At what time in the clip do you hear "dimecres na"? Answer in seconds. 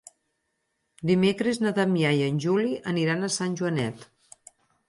1.09-1.75